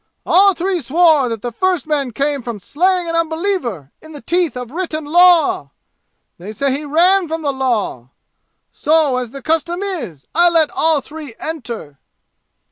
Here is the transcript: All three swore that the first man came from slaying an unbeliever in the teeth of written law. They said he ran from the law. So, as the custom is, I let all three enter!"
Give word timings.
All 0.25 0.55
three 0.55 0.81
swore 0.81 1.29
that 1.29 1.43
the 1.43 1.51
first 1.51 1.85
man 1.85 2.09
came 2.09 2.41
from 2.41 2.59
slaying 2.59 3.07
an 3.07 3.15
unbeliever 3.15 3.91
in 4.01 4.13
the 4.13 4.21
teeth 4.21 4.57
of 4.57 4.71
written 4.71 5.05
law. 5.05 5.69
They 6.39 6.53
said 6.53 6.71
he 6.73 6.85
ran 6.85 7.27
from 7.27 7.43
the 7.43 7.53
law. 7.53 8.09
So, 8.71 9.17
as 9.17 9.29
the 9.29 9.43
custom 9.43 9.83
is, 9.83 10.25
I 10.33 10.49
let 10.49 10.71
all 10.71 11.01
three 11.01 11.35
enter!" 11.39 11.99